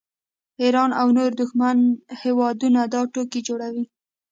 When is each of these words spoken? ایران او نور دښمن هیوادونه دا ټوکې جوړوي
ایران 0.61 0.91
او 1.01 1.07
نور 1.17 1.31
دښمن 1.41 1.77
هیوادونه 2.21 2.81
دا 2.93 3.01
ټوکې 3.13 3.39
جوړوي 3.47 3.85